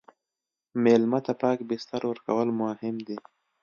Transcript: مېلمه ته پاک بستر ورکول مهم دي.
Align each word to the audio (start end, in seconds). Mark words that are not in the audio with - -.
مېلمه 0.83 1.19
ته 1.25 1.33
پاک 1.41 1.57
بستر 1.69 2.01
ورکول 2.09 2.47
مهم 2.61 2.95
دي. 3.07 3.17